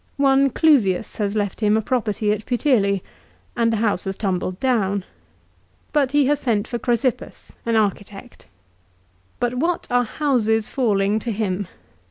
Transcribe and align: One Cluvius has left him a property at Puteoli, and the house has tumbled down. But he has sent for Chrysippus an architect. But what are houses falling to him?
One 0.17 0.49
Cluvius 0.49 1.17
has 1.17 1.35
left 1.35 1.59
him 1.59 1.77
a 1.77 1.81
property 1.83 2.31
at 2.31 2.47
Puteoli, 2.47 3.03
and 3.55 3.71
the 3.71 3.77
house 3.77 4.05
has 4.05 4.15
tumbled 4.15 4.59
down. 4.59 5.05
But 5.93 6.11
he 6.11 6.25
has 6.25 6.39
sent 6.39 6.67
for 6.67 6.79
Chrysippus 6.79 7.51
an 7.67 7.75
architect. 7.75 8.47
But 9.39 9.53
what 9.53 9.85
are 9.91 10.05
houses 10.05 10.69
falling 10.69 11.19
to 11.19 11.31
him? 11.31 11.67